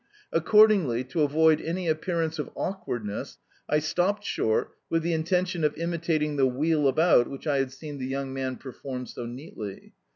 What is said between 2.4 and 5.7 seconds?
awkwardness, I stopped short, with the intention